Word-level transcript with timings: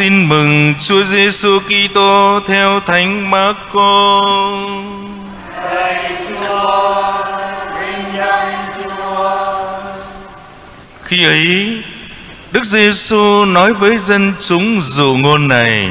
Tin 0.00 0.28
mừng 0.28 0.74
Chúa 0.80 1.02
Giêsu 1.02 1.58
Kitô 1.58 2.40
theo 2.48 2.80
Thánh 2.80 3.30
Marco. 3.30 4.32
Khi 11.02 11.24
ấy, 11.24 11.82
Đức 12.52 12.64
Giêsu 12.64 13.44
nói 13.44 13.74
với 13.74 13.98
dân 13.98 14.32
chúng 14.40 14.80
dụ 14.80 15.16
ngôn 15.16 15.48
này: 15.48 15.88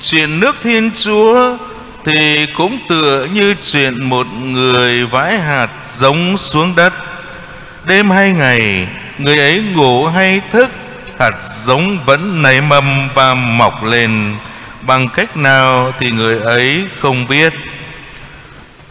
Chuyện 0.00 0.40
nước 0.40 0.56
Thiên 0.62 0.90
Chúa 0.96 1.56
thì 2.04 2.46
cũng 2.46 2.78
tựa 2.88 3.26
như 3.32 3.54
chuyện 3.62 4.04
một 4.04 4.26
người 4.42 5.06
vãi 5.06 5.38
hạt 5.38 5.68
giống 5.84 6.36
xuống 6.36 6.72
đất. 6.76 6.92
Đêm 7.84 8.10
hay 8.10 8.32
ngày, 8.32 8.88
người 9.18 9.38
ấy 9.38 9.62
ngủ 9.74 10.06
hay 10.06 10.40
thức, 10.52 10.70
hạt 11.22 11.40
giống 11.40 11.98
vẫn 12.04 12.42
nảy 12.42 12.60
mầm 12.60 13.08
và 13.14 13.34
mọc 13.34 13.84
lên. 13.84 14.36
Bằng 14.82 15.08
cách 15.08 15.36
nào 15.36 15.92
thì 16.00 16.10
người 16.10 16.40
ấy 16.40 16.88
không 17.00 17.26
biết. 17.28 17.52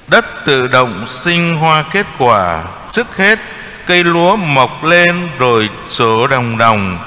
Đất 0.07 0.45
tự 0.45 0.67
động 0.67 1.07
sinh 1.07 1.55
hoa 1.55 1.83
kết 1.91 2.05
quả, 2.17 2.63
trước 2.89 3.17
hết 3.17 3.39
cây 3.85 4.03
lúa 4.03 4.35
mọc 4.35 4.83
lên 4.83 5.29
rồi 5.37 5.69
trổ 5.89 6.27
đồng 6.27 6.57
đồng 6.57 6.97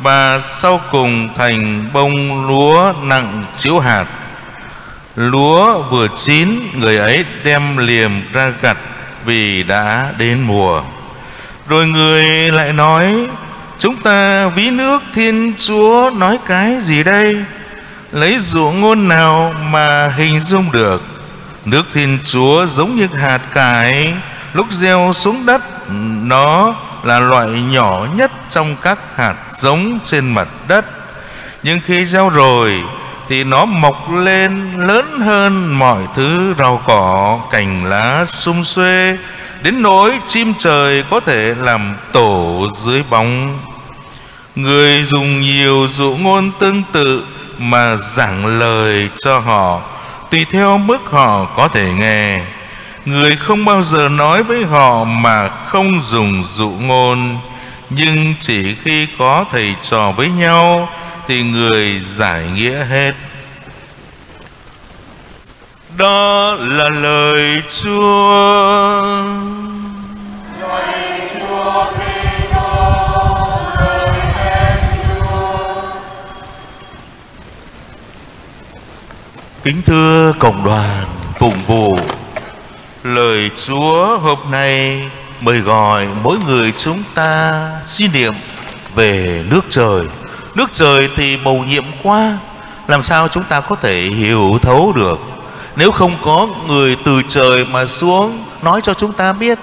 và 0.00 0.40
sau 0.40 0.80
cùng 0.90 1.28
thành 1.36 1.84
bông 1.92 2.46
lúa 2.46 2.92
nặng 3.02 3.44
chiếu 3.56 3.78
hạt 3.78 4.04
lúa 5.16 5.82
vừa 5.82 6.08
chín 6.16 6.70
người 6.74 6.98
ấy 6.98 7.24
đem 7.44 7.76
liềm 7.76 8.10
ra 8.32 8.52
gặt 8.62 8.76
vì 9.24 9.62
đã 9.62 10.12
đến 10.18 10.40
mùa 10.40 10.82
rồi 11.68 11.86
người 11.86 12.24
lại 12.50 12.72
nói 12.72 13.26
chúng 13.80 13.96
ta 13.96 14.48
ví 14.48 14.70
nước 14.70 15.02
thiên 15.14 15.52
chúa 15.58 16.10
nói 16.16 16.38
cái 16.46 16.80
gì 16.80 17.02
đây? 17.02 17.44
Lấy 18.12 18.38
dụ 18.38 18.70
ngôn 18.70 19.08
nào 19.08 19.54
mà 19.70 20.08
hình 20.08 20.40
dung 20.40 20.72
được? 20.72 21.02
Nước 21.64 21.82
thiên 21.92 22.18
chúa 22.24 22.66
giống 22.66 22.96
như 22.96 23.06
hạt 23.20 23.40
cải, 23.54 24.14
lúc 24.52 24.66
gieo 24.70 25.12
xuống 25.14 25.46
đất, 25.46 25.90
nó 26.22 26.74
là 27.02 27.20
loại 27.20 27.48
nhỏ 27.48 28.06
nhất 28.16 28.32
trong 28.50 28.76
các 28.82 28.98
hạt 29.16 29.34
giống 29.50 29.98
trên 30.04 30.34
mặt 30.34 30.48
đất. 30.68 30.84
Nhưng 31.62 31.80
khi 31.84 32.04
gieo 32.04 32.28
rồi, 32.28 32.82
thì 33.28 33.44
nó 33.44 33.64
mọc 33.64 34.10
lên 34.12 34.72
lớn 34.76 35.20
hơn 35.20 35.78
mọi 35.78 36.02
thứ 36.14 36.54
rau 36.58 36.82
cỏ, 36.86 37.40
cành 37.50 37.84
lá, 37.84 38.24
sum 38.28 38.62
xuê 38.62 39.16
đến 39.62 39.82
nỗi 39.82 40.18
chim 40.26 40.52
trời 40.58 41.04
có 41.10 41.20
thể 41.20 41.54
làm 41.60 41.94
tổ 42.12 42.68
dưới 42.76 43.02
bóng 43.10 43.58
người 44.56 45.04
dùng 45.04 45.40
nhiều 45.40 45.86
dụ 45.92 46.16
ngôn 46.16 46.50
tương 46.58 46.82
tự 46.92 47.24
mà 47.58 47.96
giảng 47.96 48.46
lời 48.46 49.08
cho 49.16 49.38
họ, 49.38 49.80
tùy 50.30 50.46
theo 50.50 50.78
mức 50.78 51.10
họ 51.10 51.44
có 51.44 51.68
thể 51.68 51.92
nghe 51.92 52.40
người 53.04 53.36
không 53.36 53.64
bao 53.64 53.82
giờ 53.82 54.08
nói 54.08 54.42
với 54.42 54.64
họ 54.64 55.04
mà 55.04 55.48
không 55.48 56.00
dùng 56.00 56.44
dụ 56.44 56.70
ngôn, 56.70 57.38
nhưng 57.90 58.34
chỉ 58.40 58.74
khi 58.74 59.06
có 59.18 59.44
thầy 59.52 59.74
trò 59.82 60.12
với 60.12 60.28
nhau 60.28 60.88
thì 61.28 61.42
người 61.42 62.00
giải 62.08 62.42
nghĩa 62.54 62.84
hết 62.84 63.12
đó 65.96 66.56
là 66.60 66.90
lời 66.90 67.62
Chúa. 67.68 69.24
Kính 79.64 79.82
thưa 79.82 80.32
cộng 80.38 80.64
đoàn 80.64 81.06
phụng 81.38 81.62
vụ, 81.66 81.98
Lời 83.02 83.50
Chúa 83.66 84.18
hôm 84.18 84.38
nay 84.50 85.02
mời 85.40 85.60
gọi 85.60 86.06
mỗi 86.22 86.38
người 86.46 86.72
chúng 86.76 87.02
ta 87.14 87.62
suy 87.84 88.08
niệm 88.08 88.34
về 88.94 89.44
nước 89.50 89.60
trời. 89.68 90.02
Nước 90.54 90.70
trời 90.72 91.08
thì 91.16 91.36
mầu 91.36 91.64
nhiệm 91.64 91.84
qua 92.02 92.38
Làm 92.88 93.02
sao 93.02 93.28
chúng 93.28 93.44
ta 93.44 93.60
có 93.60 93.76
thể 93.76 94.00
hiểu 94.00 94.58
thấu 94.62 94.92
được? 94.96 95.20
Nếu 95.76 95.92
không 95.92 96.16
có 96.24 96.48
người 96.66 96.96
từ 97.04 97.22
trời 97.28 97.64
mà 97.64 97.86
xuống 97.86 98.44
nói 98.62 98.80
cho 98.80 98.94
chúng 98.94 99.12
ta 99.12 99.32
biết. 99.32 99.58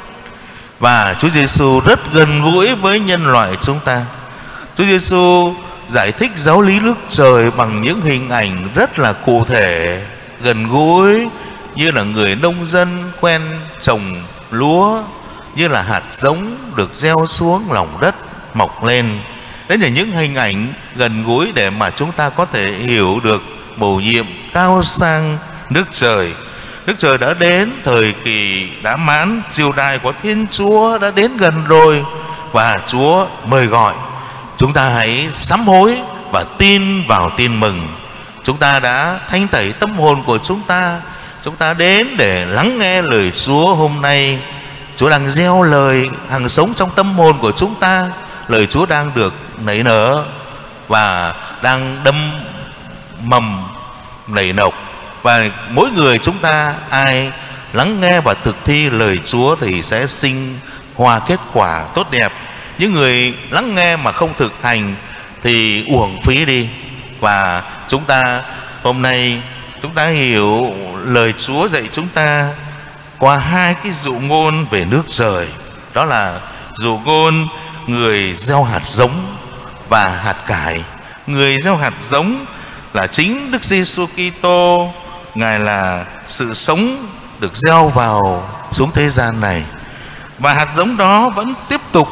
Và 0.79 1.15
Chúa 1.19 1.29
Giêsu 1.29 1.79
rất 1.79 2.13
gần 2.13 2.41
gũi 2.41 2.75
với 2.75 2.99
nhân 2.99 3.27
loại 3.27 3.55
chúng 3.61 3.79
ta. 3.79 4.05
Chúa 4.77 4.83
Giêsu 4.83 5.53
giải 5.89 6.11
thích 6.11 6.31
giáo 6.35 6.61
lý 6.61 6.79
nước 6.79 6.97
trời 7.09 7.51
bằng 7.51 7.81
những 7.81 8.01
hình 8.01 8.29
ảnh 8.29 8.69
rất 8.75 8.99
là 8.99 9.13
cụ 9.13 9.45
thể, 9.45 10.03
gần 10.41 10.67
gũi, 10.67 11.27
như 11.75 11.91
là 11.91 12.03
người 12.03 12.35
nông 12.35 12.65
dân 12.69 13.11
quen 13.21 13.41
trồng 13.79 14.23
lúa, 14.51 15.03
như 15.55 15.67
là 15.67 15.81
hạt 15.81 16.03
giống 16.09 16.57
được 16.75 16.95
gieo 16.95 17.25
xuống 17.27 17.71
lòng 17.71 17.97
đất, 18.01 18.15
mọc 18.53 18.83
lên. 18.83 19.19
Đấy 19.67 19.77
là 19.77 19.87
những 19.87 20.11
hình 20.11 20.35
ảnh 20.35 20.67
gần 20.95 21.23
gũi 21.23 21.51
để 21.55 21.69
mà 21.69 21.89
chúng 21.89 22.11
ta 22.11 22.29
có 22.29 22.45
thể 22.45 22.73
hiểu 22.73 23.19
được 23.23 23.41
bổ 23.77 23.95
nhiệm 23.95 24.25
cao 24.53 24.83
sang 24.83 25.37
nước 25.69 25.85
trời. 25.91 26.33
Nước 26.87 26.93
trời 26.97 27.17
đã 27.17 27.33
đến, 27.33 27.71
thời 27.83 28.13
kỳ 28.23 28.69
đã 28.83 28.97
mãn, 28.97 29.41
triều 29.51 29.71
đại 29.71 29.99
của 29.99 30.13
thiên 30.23 30.47
chúa 30.47 30.97
đã 30.97 31.11
đến 31.11 31.37
gần 31.37 31.53
rồi, 31.67 32.05
và 32.51 32.79
chúa 32.87 33.27
mời 33.45 33.65
gọi 33.65 33.93
chúng 34.57 34.73
ta 34.73 34.89
hãy 34.89 35.29
sám 35.33 35.67
hối 35.67 35.97
và 36.31 36.45
tin 36.57 37.07
vào 37.07 37.31
tin 37.37 37.59
mừng. 37.59 37.87
Chúng 38.43 38.57
ta 38.57 38.79
đã 38.79 39.19
thanh 39.29 39.47
tẩy 39.47 39.73
tâm 39.73 39.97
hồn 39.97 40.23
của 40.23 40.37
chúng 40.37 40.61
ta. 40.61 40.99
Chúng 41.41 41.55
ta 41.55 41.73
đến 41.73 42.07
để 42.17 42.45
lắng 42.45 42.79
nghe 42.79 43.01
lời 43.01 43.31
Chúa 43.31 43.75
hôm 43.75 44.01
nay. 44.01 44.39
Chúa 44.95 45.09
đang 45.09 45.31
gieo 45.31 45.61
lời 45.61 46.09
hàng 46.29 46.49
sống 46.49 46.73
trong 46.73 46.89
tâm 46.95 47.13
hồn 47.13 47.37
của 47.39 47.51
chúng 47.51 47.75
ta. 47.75 48.07
Lời 48.47 48.65
Chúa 48.65 48.85
đang 48.85 49.11
được 49.15 49.33
nảy 49.57 49.83
nở 49.83 50.23
và 50.87 51.33
đang 51.61 51.97
đâm 52.03 52.31
mầm, 53.23 53.63
nảy 54.27 54.53
nọc. 54.53 54.73
Và 55.21 55.49
mỗi 55.69 55.91
người 55.91 56.17
chúng 56.17 56.37
ta, 56.37 56.73
ai 56.89 57.31
lắng 57.73 58.01
nghe 58.01 58.21
và 58.21 58.33
thực 58.33 58.55
thi 58.65 58.89
lời 58.89 59.19
Chúa 59.25 59.55
thì 59.55 59.83
sẽ 59.83 60.07
sinh 60.07 60.59
hoa 60.95 61.19
kết 61.19 61.39
quả 61.53 61.85
tốt 61.93 62.07
đẹp 62.11 62.33
những 62.77 62.93
người 62.93 63.33
lắng 63.49 63.75
nghe 63.75 63.95
mà 63.95 64.11
không 64.11 64.33
thực 64.37 64.53
hành 64.61 64.95
thì 65.43 65.85
uổng 65.87 66.21
phí 66.21 66.45
đi. 66.45 66.69
Và 67.19 67.63
chúng 67.87 68.03
ta 68.03 68.43
hôm 68.83 69.01
nay, 69.01 69.41
chúng 69.81 69.93
ta 69.93 70.05
hiểu 70.07 70.73
lời 71.05 71.33
Chúa 71.37 71.67
dạy 71.67 71.89
chúng 71.91 72.07
ta 72.07 72.49
qua 73.19 73.37
hai 73.37 73.73
cái 73.73 73.91
dụ 73.91 74.13
ngôn 74.13 74.65
về 74.65 74.85
nước 74.85 75.03
trời 75.09 75.47
đó 75.93 76.05
là 76.05 76.39
dụ 76.73 76.99
ngôn 77.05 77.47
người 77.87 78.33
gieo 78.35 78.63
hạt 78.63 78.85
giống 78.85 79.35
và 79.89 80.09
hạt 80.09 80.37
cải. 80.47 80.83
Người 81.27 81.57
gieo 81.63 81.75
hạt 81.75 81.93
giống 82.09 82.45
là 82.93 83.07
chính 83.07 83.51
Đức 83.51 83.63
Giêsu 83.63 84.05
Kitô. 84.05 84.93
Ngài 85.35 85.59
là 85.59 86.05
sự 86.27 86.53
sống 86.53 87.07
được 87.39 87.55
gieo 87.55 87.87
vào 87.87 88.49
xuống 88.71 88.91
thế 88.91 89.09
gian 89.09 89.41
này. 89.41 89.63
Và 90.39 90.53
hạt 90.53 90.67
giống 90.75 90.97
đó 90.97 91.29
vẫn 91.29 91.53
tiếp 91.69 91.81
tục 91.91 92.07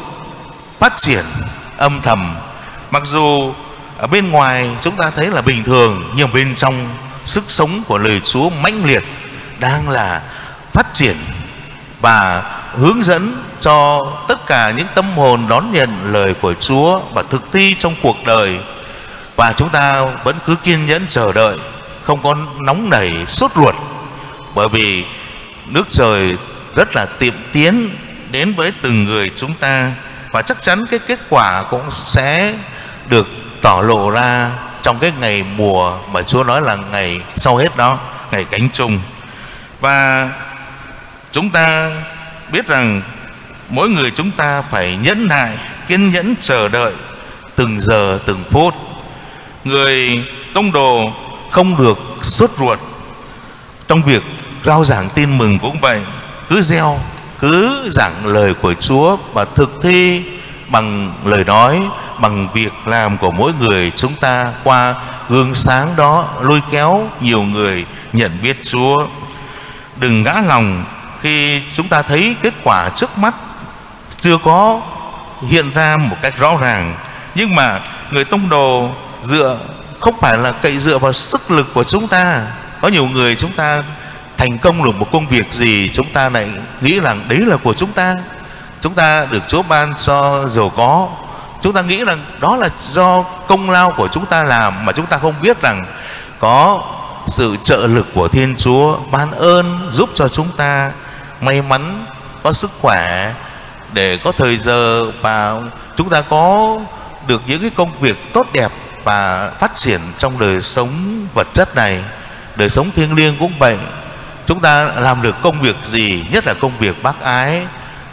phát 0.80 0.98
triển 0.98 1.26
âm 1.78 2.02
thầm. 2.02 2.36
Mặc 2.92 3.06
dù 3.06 3.54
ở 3.98 4.08
bên 4.08 4.32
ngoài 4.32 4.70
chúng 4.82 4.96
ta 4.96 5.10
thấy 5.10 5.32
là 5.32 5.42
bình 5.42 5.64
thường, 5.64 6.14
nhưng 6.16 6.34
bên 6.34 6.56
trong 6.56 6.88
sức 7.26 7.44
sống 7.48 7.84
của 7.88 7.98
lời 7.98 8.22
Chúa 8.24 8.50
mãnh 8.50 8.84
liệt 8.86 9.04
đang 9.60 9.90
là 9.90 10.22
phát 10.72 10.94
triển 10.94 11.16
và 12.02 12.44
hướng 12.74 13.04
dẫn 13.04 13.44
cho 13.60 14.08
tất 14.28 14.46
cả 14.46 14.72
những 14.72 14.88
tâm 14.96 15.18
hồn 15.18 15.48
đón 15.48 15.72
nhận 15.72 16.14
lời 16.14 16.34
của 16.42 16.54
Chúa 16.54 17.00
và 17.14 17.24
thực 17.30 17.44
thi 17.52 17.76
trong 17.80 17.96
cuộc 18.02 18.18
đời. 18.26 18.60
Và 19.36 19.54
chúng 19.58 19.70
ta 19.70 20.06
vẫn 20.24 20.36
cứ 20.46 20.56
kiên 20.56 20.86
nhẫn 20.86 21.06
chờ 21.08 21.34
đợi, 21.34 21.58
không 22.04 22.24
có 22.24 22.36
nóng 22.60 22.90
nảy, 22.90 23.26
sốt 23.28 23.52
ruột, 23.56 23.76
bởi 24.56 24.70
vì 24.70 25.06
nước 25.66 25.88
trời 25.92 26.38
rất 26.76 26.96
là 26.96 27.06
tiệm 27.06 27.34
tiến 27.54 27.90
đến 28.32 28.54
với 28.54 28.74
từng 28.82 29.04
người 29.04 29.32
chúng 29.36 29.54
ta 29.54 29.92
và 30.36 30.42
chắc 30.42 30.62
chắn 30.62 30.86
cái 30.86 31.00
kết 31.00 31.20
quả 31.30 31.64
cũng 31.70 31.82
sẽ 32.06 32.54
được 33.10 33.28
tỏ 33.62 33.82
lộ 33.82 34.10
ra 34.10 34.52
trong 34.82 35.00
cái 35.00 35.12
ngày 35.20 35.44
mùa 35.58 35.98
mà 36.12 36.22
Chúa 36.22 36.44
nói 36.44 36.62
là 36.62 36.76
ngày 36.76 37.22
sau 37.36 37.58
hết 37.58 37.78
đó, 37.78 38.00
ngày 38.32 38.44
cánh 38.44 38.70
trùng 38.70 39.00
và 39.80 40.30
chúng 41.32 41.50
ta 41.50 41.92
biết 42.52 42.68
rằng 42.68 43.02
mỗi 43.70 43.90
người 43.90 44.12
chúng 44.12 44.32
ta 44.32 44.62
phải 44.62 44.96
nhẫn 44.96 45.28
nại, 45.28 45.58
kiên 45.88 46.12
nhẫn 46.12 46.36
chờ 46.40 46.68
đợi 46.68 46.94
từng 47.56 47.80
giờ, 47.80 48.20
từng 48.26 48.44
phút. 48.52 48.74
Người 49.64 50.24
tông 50.54 50.72
đồ 50.72 51.14
không 51.52 51.78
được 51.78 51.98
sốt 52.22 52.52
ruột 52.58 52.80
trong 53.88 54.04
việc 54.04 54.24
rao 54.66 54.86
giảng 54.86 55.10
tin 55.10 55.38
mừng 55.38 55.60
cũng 55.60 55.80
vậy, 55.80 56.02
cứ 56.50 56.62
gieo 56.62 57.00
cứ 57.40 57.90
giảng 57.92 58.26
lời 58.26 58.54
của 58.54 58.74
Chúa 58.74 59.18
và 59.34 59.46
thực 59.46 59.80
thi 59.84 60.24
bằng 60.68 61.14
lời 61.26 61.44
nói, 61.44 61.82
bằng 62.20 62.48
việc 62.54 62.74
làm 62.86 63.18
của 63.18 63.32
mỗi 63.32 63.52
người, 63.60 63.92
chúng 63.96 64.16
ta 64.16 64.54
qua 64.64 64.96
gương 65.30 65.56
sáng 65.56 65.96
đó 65.96 66.28
lôi 66.42 66.62
kéo 66.72 67.10
nhiều 67.22 67.42
người 67.42 67.86
nhận 68.14 68.32
biết 68.44 68.58
Chúa. 68.64 69.08
Đừng 69.98 70.24
ngã 70.24 70.42
lòng 70.48 70.84
khi 71.22 71.62
chúng 71.76 71.88
ta 71.88 72.02
thấy 72.02 72.36
kết 72.42 72.54
quả 72.64 72.90
trước 72.90 73.18
mắt 73.18 73.36
chưa 74.20 74.38
có 74.38 74.82
hiện 75.48 75.72
ra 75.74 75.98
một 75.98 76.18
cách 76.22 76.38
rõ 76.38 76.58
ràng 76.62 76.96
nhưng 77.36 77.56
mà 77.56 77.80
người 78.12 78.26
tông 78.26 78.50
đồ 78.50 78.90
dựa, 79.24 79.58
không 80.00 80.16
phải 80.22 80.38
là 80.38 80.52
cậy 80.52 80.80
dựa 80.80 80.98
vào 80.98 81.14
sức 81.14 81.52
lực 81.52 81.74
của 81.74 81.84
chúng 81.84 82.08
ta 82.08 82.42
có 82.82 82.88
nhiều 82.88 83.06
người 83.06 83.36
chúng 83.36 83.52
ta 83.52 83.84
thành 84.38 84.58
công 84.58 84.84
được 84.84 84.96
một 84.96 85.08
công 85.12 85.28
việc 85.28 85.54
gì, 85.54 85.90
chúng 85.94 86.10
ta 86.14 86.30
lại 86.30 86.50
nghĩ 86.82 87.00
rằng 87.00 87.26
đấy 87.28 87.40
là 87.40 87.58
của 87.58 87.74
chúng 87.74 87.92
ta. 87.92 88.16
Chúng 88.82 88.94
ta 88.94 89.28
được 89.32 89.44
Chúa 89.48 89.64
ban 89.64 89.94
cho 90.06 90.48
giàu 90.48 90.72
có. 90.76 91.10
Chúng 91.62 91.74
ta 91.74 91.82
nghĩ 91.82 92.04
rằng 92.04 92.20
đó 92.40 92.56
là 92.56 92.70
do 92.90 93.22
công 93.22 93.70
lao 93.70 93.92
của 93.98 94.08
chúng 94.08 94.26
ta 94.26 94.44
làm 94.44 94.86
mà 94.86 94.92
chúng 94.92 95.06
ta 95.06 95.18
không 95.18 95.34
biết 95.42 95.62
rằng 95.62 95.86
có 96.40 96.82
sự 97.28 97.56
trợ 97.64 97.88
lực 97.88 98.08
của 98.14 98.28
Thiên 98.28 98.56
Chúa 98.56 98.98
ban 99.12 99.32
ơn 99.32 99.90
giúp 99.92 100.10
cho 100.14 100.28
chúng 100.28 100.48
ta. 100.58 100.92
May 101.42 101.62
mắn 101.62 102.06
có 102.44 102.54
sức 102.54 102.72
khỏe 102.82 103.34
để 103.94 104.20
có 104.24 104.32
thời 104.32 104.58
giờ 104.58 105.12
và 105.22 105.62
chúng 105.96 106.10
ta 106.10 106.22
có 106.22 106.78
được 107.28 107.42
những 107.48 107.62
cái 107.62 107.72
công 107.76 107.92
việc 108.00 108.34
tốt 108.34 108.48
đẹp 108.54 108.72
và 109.04 109.52
phát 109.60 109.76
triển 109.76 110.02
trong 110.18 110.40
đời 110.40 110.62
sống 110.62 110.92
vật 111.34 111.48
chất 111.54 111.76
này. 111.76 112.04
Đời 112.56 112.70
sống 112.70 112.92
thiêng 112.96 113.14
liêng 113.14 113.36
cũng 113.40 113.54
vậy 113.60 113.78
chúng 114.46 114.60
ta 114.60 114.92
làm 115.00 115.22
được 115.22 115.36
công 115.42 115.62
việc 115.62 115.76
gì 115.84 116.26
nhất 116.32 116.48
là 116.48 116.54
công 116.54 116.72
việc 116.80 117.04
bác 117.04 117.22
ái 117.22 117.66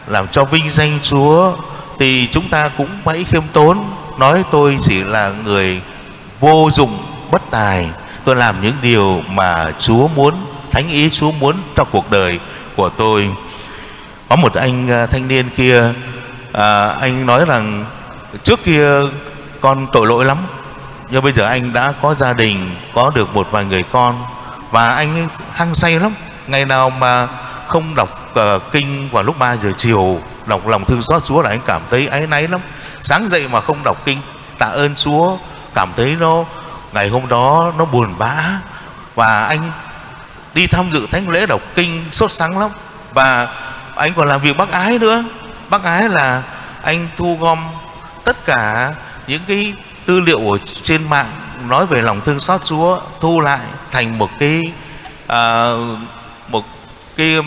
làm 0.07 0.29
cho 0.29 0.45
vinh 0.45 0.71
danh 0.71 0.99
Chúa 1.03 1.57
thì 1.99 2.29
chúng 2.33 2.49
ta 2.49 2.69
cũng 2.69 2.89
hãy 3.07 3.25
khiêm 3.25 3.43
tốn. 3.53 3.85
Nói 4.19 4.45
tôi 4.51 4.79
chỉ 4.83 5.05
là 5.05 5.33
người 5.45 5.81
vô 6.41 6.71
dụng 6.73 6.99
bất 7.31 7.43
tài. 7.51 7.91
Tôi 8.25 8.37
làm 8.37 8.63
những 8.63 8.77
điều 8.83 9.23
mà 9.29 9.73
Chúa 9.79 10.09
muốn 10.09 10.35
thánh 10.71 10.89
ý 10.89 11.11
Chúa 11.11 11.33
muốn 11.33 11.57
trong 11.75 11.89
cuộc 11.91 12.11
đời 12.11 12.39
của 12.77 12.89
tôi. 12.89 13.31
Có 14.29 14.37
một 14.37 14.55
anh 14.55 14.91
à, 14.91 15.07
thanh 15.07 15.29
niên 15.29 15.51
kia 15.57 15.93
à, 16.53 16.89
anh 16.89 17.27
nói 17.27 17.45
rằng 17.45 17.85
trước 18.43 18.65
kia 18.65 18.89
con 19.61 19.87
tội 19.93 20.07
lỗi 20.07 20.25
lắm 20.25 20.39
nhưng 21.11 21.25
bây 21.25 21.33
giờ 21.33 21.47
anh 21.47 21.73
đã 21.73 21.93
có 22.03 22.15
gia 22.15 22.33
đình 22.33 22.71
có 22.95 23.11
được 23.15 23.35
một 23.35 23.49
vài 23.51 23.65
người 23.65 23.83
con 23.83 24.25
và 24.73 24.89
anh 24.89 25.29
hăng 25.53 25.75
say 25.75 26.01
lắm. 26.01 26.15
Ngày 26.47 26.65
nào 26.65 26.91
mà 26.91 27.29
không 27.67 27.95
đọc 27.95 28.35
uh, 28.39 28.63
kinh 28.73 29.09
vào 29.13 29.23
lúc 29.23 29.39
3 29.39 29.57
giờ 29.57 29.73
chiều 29.77 30.21
đọc 30.47 30.67
lòng 30.67 30.85
thương 30.85 31.03
xót 31.03 31.25
Chúa 31.25 31.43
là 31.43 31.51
anh 31.51 31.61
cảm 31.67 31.83
thấy 31.91 32.07
áy 32.07 32.27
náy 32.27 32.49
lắm. 32.49 32.61
Sáng 33.03 33.29
dậy 33.29 33.49
mà 33.49 33.61
không 33.61 33.85
đọc 33.85 33.97
kinh 34.05 34.19
tạ 34.59 34.67
ơn 34.67 34.95
Chúa 34.95 35.37
cảm 35.75 35.93
thấy 35.97 36.17
nó 36.21 36.45
ngày 36.93 37.09
hôm 37.09 37.29
đó 37.29 37.73
nó 37.79 37.85
buồn 37.85 38.15
bã. 38.19 38.37
Và 39.15 39.45
anh 39.45 39.73
đi 40.55 40.67
tham 40.67 40.91
dự 40.91 41.07
thánh 41.11 41.29
lễ 41.29 41.47
đọc 41.47 41.61
kinh 41.75 42.05
sốt 42.13 42.33
sáng 42.33 42.59
lắm. 42.59 42.71
Và 43.15 43.49
anh 43.97 44.15
còn 44.15 44.29
làm 44.29 44.41
việc 44.41 44.57
bác 44.57 44.71
ái 44.71 44.99
nữa. 44.99 45.25
Bác 45.71 45.85
ái 45.85 46.09
là 46.09 46.43
anh 46.83 47.09
thu 47.17 47.39
gom 47.41 47.59
tất 48.25 48.45
cả 48.45 48.93
những 49.27 49.43
cái 49.49 49.75
tư 50.07 50.21
liệu 50.21 50.53
ở 50.53 50.59
trên 50.83 51.11
mạng 51.11 51.31
nói 51.69 51.87
về 51.87 52.03
lòng 52.03 52.21
thương 52.21 52.41
xót 52.41 52.65
Chúa 52.65 53.01
thu 53.21 53.41
lại 53.41 53.61
thành 53.91 54.19
một 54.19 54.31
cái 54.39 54.63
à, 55.27 55.73
một 56.49 56.65
cái 57.17 57.35
um, 57.35 57.47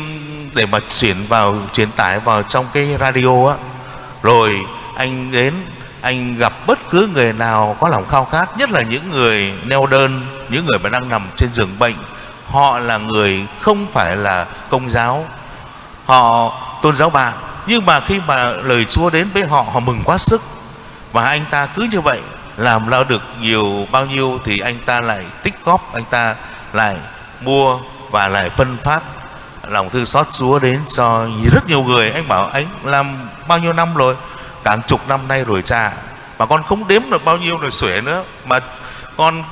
để 0.55 0.65
mà 0.65 0.79
chuyển 0.97 1.27
vào 1.27 1.55
truyền 1.73 1.91
tải 1.91 2.19
vào 2.19 2.43
trong 2.43 2.65
cái 2.73 2.97
radio 2.99 3.49
á. 3.49 3.55
Rồi 4.23 4.55
anh 4.95 5.31
đến 5.31 5.53
anh 6.01 6.37
gặp 6.37 6.53
bất 6.67 6.79
cứ 6.89 7.09
người 7.13 7.33
nào 7.33 7.77
có 7.79 7.89
lòng 7.89 8.05
khao 8.09 8.25
khát 8.25 8.57
nhất 8.57 8.71
là 8.71 8.81
những 8.81 9.11
người 9.11 9.53
neo 9.63 9.85
đơn 9.85 10.21
những 10.49 10.65
người 10.65 10.79
mà 10.79 10.89
đang 10.89 11.09
nằm 11.09 11.27
trên 11.35 11.53
giường 11.53 11.79
bệnh 11.79 11.95
họ 12.47 12.79
là 12.79 12.97
người 12.97 13.45
không 13.61 13.87
phải 13.93 14.15
là 14.15 14.45
công 14.69 14.89
giáo. 14.89 15.25
Họ 16.05 16.53
tôn 16.81 16.95
giáo 16.95 17.09
bạn 17.09 17.33
nhưng 17.67 17.85
mà 17.85 17.99
khi 17.99 18.21
mà 18.27 18.51
lời 18.51 18.85
Chúa 18.85 19.09
đến 19.09 19.29
với 19.33 19.45
họ 19.45 19.65
họ 19.73 19.79
mừng 19.79 20.01
quá 20.05 20.17
sức. 20.17 20.41
Và 21.11 21.25
anh 21.25 21.45
ta 21.49 21.65
cứ 21.65 21.87
như 21.91 22.01
vậy 22.01 22.21
làm 22.57 22.87
lao 22.87 23.03
được 23.03 23.21
nhiều 23.41 23.87
bao 23.91 24.05
nhiêu 24.05 24.39
thì 24.45 24.59
anh 24.59 24.77
ta 24.85 25.01
lại 25.01 25.25
tích 25.43 25.55
góp 25.65 25.93
anh 25.93 26.05
ta 26.09 26.35
lại 26.73 26.95
mua 27.41 27.79
và 28.11 28.27
lại 28.27 28.49
phân 28.49 28.77
phát. 28.83 29.03
Lòng 29.67 29.89
thư 29.89 30.05
xót 30.05 30.27
xúa 30.31 30.59
đến 30.59 30.79
cho 30.95 31.27
rất 31.51 31.67
nhiều 31.67 31.83
người. 31.83 32.11
Anh 32.11 32.27
bảo 32.27 32.47
anh 32.47 32.65
làm 32.83 33.29
bao 33.47 33.59
nhiêu 33.59 33.73
năm 33.73 33.95
rồi? 33.95 34.15
Cả 34.63 34.77
chục 34.87 35.01
năm 35.07 35.19
nay 35.27 35.43
rồi 35.43 35.61
cha 35.61 35.91
mà 36.37 36.45
con 36.45 36.63
không 36.63 36.87
đếm 36.87 37.01
được 37.09 37.25
bao 37.25 37.37
nhiêu 37.37 37.57
rồi 37.57 37.71
xuể 37.71 38.01
nữa 38.01 38.23
mà 38.45 38.59
con 39.17 39.43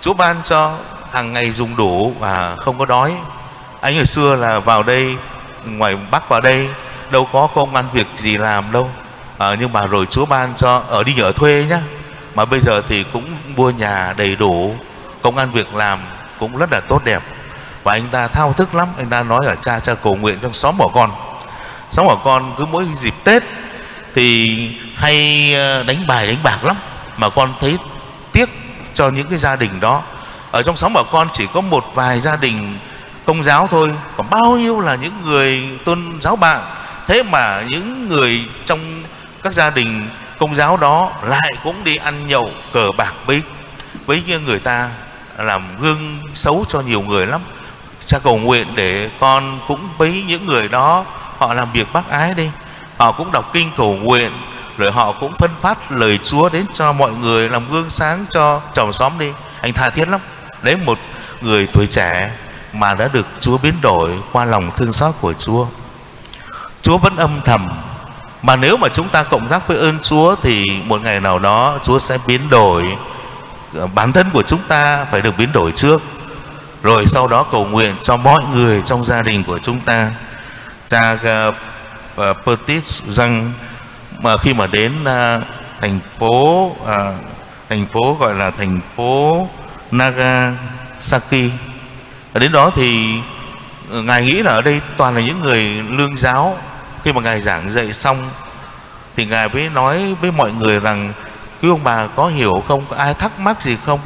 chú 0.00 0.14
ban 0.14 0.36
cho 0.42 0.76
hàng 1.12 1.32
ngày 1.32 1.50
dùng 1.50 1.76
đủ 1.76 2.14
và 2.18 2.56
không 2.58 2.78
có 2.78 2.86
đói. 2.86 3.14
Anh 3.80 3.96
hồi 3.96 4.06
xưa 4.06 4.36
là 4.36 4.58
vào 4.60 4.82
đây 4.82 5.16
ngoài 5.64 5.96
Bắc 6.10 6.28
vào 6.28 6.40
đây 6.40 6.68
đâu 7.10 7.28
có 7.32 7.48
công 7.54 7.74
ăn 7.74 7.84
việc 7.92 8.06
gì 8.16 8.36
làm 8.36 8.72
đâu. 8.72 8.90
À, 9.38 9.56
nhưng 9.60 9.72
mà 9.72 9.86
rồi 9.86 10.06
Chúa 10.10 10.26
ban 10.26 10.54
cho 10.56 10.82
ở 10.88 11.02
đi 11.02 11.20
ở 11.20 11.32
thuê 11.32 11.66
nhá 11.68 11.80
mà 12.34 12.44
bây 12.44 12.60
giờ 12.60 12.82
thì 12.88 13.04
cũng 13.12 13.26
mua 13.56 13.70
nhà 13.70 14.14
đầy 14.16 14.36
đủ, 14.36 14.76
công 15.22 15.36
ăn 15.36 15.50
việc 15.50 15.74
làm 15.74 15.98
cũng 16.38 16.56
rất 16.56 16.72
là 16.72 16.80
tốt 16.80 17.04
đẹp. 17.04 17.22
Và 17.82 17.92
anh 17.92 18.08
ta 18.10 18.28
thao 18.28 18.52
thức 18.52 18.74
lắm, 18.74 18.88
anh 18.96 19.08
ta 19.08 19.22
nói 19.22 19.40
là, 19.44 19.54
cha 19.54 19.78
cha 19.78 19.94
cầu 19.94 20.14
nguyện 20.16 20.38
trong 20.42 20.52
xóm 20.52 20.74
của 20.78 20.90
con. 20.94 21.10
Xóm 21.90 22.06
của 22.06 22.20
con 22.24 22.54
cứ 22.58 22.64
mỗi 22.64 22.86
dịp 23.00 23.14
tết 23.24 23.42
thì 24.14 24.58
hay 24.96 25.50
ờ, 25.54 25.82
đánh 25.82 26.06
bài, 26.06 26.26
đánh 26.26 26.42
bạc 26.42 26.64
lắm. 26.64 26.76
Mà 27.16 27.28
con 27.28 27.54
thấy 27.60 27.78
tiếc 28.32 28.48
cho 28.94 29.08
những 29.08 29.28
cái 29.28 29.38
gia 29.38 29.56
đình 29.56 29.80
đó. 29.80 30.02
Ở 30.50 30.62
trong 30.62 30.76
xóm 30.76 30.94
của 30.94 31.04
con 31.12 31.28
chỉ 31.32 31.46
có 31.54 31.60
một 31.60 31.84
vài 31.94 32.20
gia 32.20 32.36
đình 32.36 32.78
công 33.24 33.42
giáo 33.42 33.66
thôi, 33.66 33.90
còn 34.16 34.30
bao 34.30 34.56
nhiêu 34.56 34.80
là 34.80 34.94
những 34.94 35.22
người 35.24 35.62
tôn 35.84 36.18
giáo 36.22 36.36
bạn. 36.36 36.60
Thế 37.06 37.22
mà 37.22 37.62
những 37.68 38.08
người 38.08 38.44
trong 38.64 39.02
các 39.42 39.54
gia 39.54 39.70
đình 39.70 40.08
công 40.42 40.54
giáo 40.54 40.76
đó 40.76 41.12
lại 41.22 41.52
cũng 41.64 41.84
đi 41.84 41.96
ăn 41.96 42.28
nhậu 42.28 42.50
cờ 42.72 42.90
bạc 42.96 43.14
với 43.26 43.42
với 44.06 44.22
người 44.46 44.58
ta 44.58 44.90
làm 45.38 45.62
gương 45.80 46.22
xấu 46.34 46.64
cho 46.68 46.80
nhiều 46.80 47.02
người 47.02 47.26
lắm. 47.26 47.40
Cha 48.06 48.18
cầu 48.24 48.36
nguyện 48.36 48.66
để 48.74 49.10
con 49.20 49.58
cũng 49.68 49.88
với 49.98 50.24
những 50.26 50.46
người 50.46 50.68
đó 50.68 51.04
họ 51.38 51.54
làm 51.54 51.72
việc 51.72 51.92
bác 51.92 52.08
ái 52.08 52.34
đi. 52.34 52.50
Họ 52.96 53.12
cũng 53.12 53.32
đọc 53.32 53.50
kinh 53.52 53.70
cầu 53.76 53.94
nguyện, 53.94 54.32
rồi 54.78 54.92
họ 54.92 55.12
cũng 55.12 55.36
phân 55.38 55.50
phát 55.60 55.92
lời 55.92 56.18
Chúa 56.22 56.48
đến 56.48 56.66
cho 56.72 56.92
mọi 56.92 57.12
người 57.12 57.48
làm 57.48 57.70
gương 57.70 57.90
sáng 57.90 58.24
cho 58.30 58.60
chồng 58.74 58.92
xóm 58.92 59.12
đi. 59.18 59.32
Anh 59.60 59.72
tha 59.72 59.90
thiết 59.90 60.08
lắm. 60.08 60.20
Đấy 60.62 60.76
một 60.76 60.98
người 61.40 61.66
tuổi 61.72 61.86
trẻ 61.86 62.30
mà 62.72 62.94
đã 62.94 63.08
được 63.12 63.26
Chúa 63.40 63.58
biến 63.58 63.74
đổi 63.80 64.10
qua 64.32 64.44
lòng 64.44 64.70
thương 64.76 64.92
xót 64.92 65.14
của 65.20 65.32
Chúa. 65.32 65.66
Chúa 66.82 66.98
vẫn 66.98 67.16
âm 67.16 67.40
thầm 67.44 67.68
mà 68.42 68.56
nếu 68.56 68.76
mà 68.76 68.88
chúng 68.88 69.08
ta 69.08 69.22
cộng 69.22 69.48
tác 69.48 69.68
với 69.68 69.78
ơn 69.78 69.98
Chúa 69.98 70.34
thì 70.42 70.66
một 70.84 71.02
ngày 71.02 71.20
nào 71.20 71.38
đó 71.38 71.78
Chúa 71.84 71.98
sẽ 71.98 72.18
biến 72.26 72.50
đổi 72.50 72.84
ờ, 73.74 73.86
bản 73.86 74.12
thân 74.12 74.26
của 74.32 74.42
chúng 74.42 74.60
ta 74.68 75.04
phải 75.10 75.20
được 75.20 75.38
biến 75.38 75.52
đổi 75.52 75.72
trước. 75.72 76.02
Rồi 76.82 77.06
sau 77.06 77.28
đó 77.28 77.42
cầu 77.42 77.64
nguyện 77.64 77.94
cho 78.02 78.16
mọi 78.16 78.42
người 78.52 78.82
trong 78.84 79.04
gia 79.04 79.22
đình 79.22 79.44
của 79.44 79.58
chúng 79.58 79.80
ta. 79.80 80.10
Cha 80.86 81.12
uh, 81.12 81.54
ờ, 82.16 82.34
Pertis 82.46 83.02
rằng 83.02 83.52
mà 84.22 84.36
khi 84.36 84.54
mà 84.54 84.66
đến 84.66 84.92
uh, 85.02 85.42
thành 85.80 86.00
phố 86.18 86.64
uh, 86.82 86.88
thành 87.68 87.86
phố 87.92 88.16
gọi 88.20 88.34
là 88.34 88.50
thành 88.50 88.80
phố 88.96 89.48
Nagasaki 89.90 91.50
đến 92.34 92.52
đó 92.52 92.70
thì 92.74 93.20
ngài 93.90 94.24
nghĩ 94.24 94.42
là 94.42 94.52
ở 94.52 94.60
đây 94.60 94.80
toàn 94.96 95.14
là 95.14 95.20
những 95.20 95.40
người 95.40 95.62
lương 95.88 96.16
giáo 96.16 96.58
khi 97.04 97.12
mà 97.12 97.20
ngài 97.20 97.42
giảng 97.42 97.70
dạy 97.70 97.92
xong, 97.92 98.30
thì 99.16 99.26
ngài 99.26 99.48
mới 99.48 99.68
nói 99.68 100.14
với 100.20 100.32
mọi 100.32 100.52
người 100.52 100.80
rằng, 100.80 101.12
quý 101.62 101.68
ông 101.68 101.84
bà 101.84 102.06
có 102.06 102.26
hiểu 102.26 102.62
không? 102.68 102.84
Có 102.90 102.96
ai 102.96 103.14
thắc 103.14 103.40
mắc 103.40 103.62
gì 103.62 103.76
không? 103.86 104.00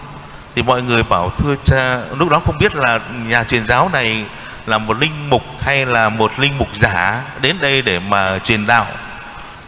Thì 0.55 0.63
mọi 0.63 0.83
người 0.83 1.03
bảo, 1.03 1.31
thưa 1.39 1.55
cha, 1.65 2.01
lúc 2.19 2.29
đó 2.29 2.41
không 2.47 2.59
biết 2.59 2.75
là 2.75 3.01
nhà 3.29 3.45
truyền 3.45 3.67
giáo 3.67 3.91
này 3.93 4.25
là 4.67 4.79
một 4.79 4.99
linh 5.01 5.31
mục 5.31 5.43
hay 5.61 5.87
là 5.87 6.09
một 6.09 6.39
linh 6.39 6.59
mục 6.59 6.69
giả 6.75 7.23
đến 7.41 7.57
đây 7.61 7.83
để 7.83 7.99
mà 7.99 8.39
truyền 8.39 8.67
đạo? 8.67 8.87